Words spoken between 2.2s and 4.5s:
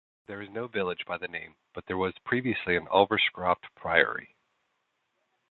previously an Ulverscroft Priory.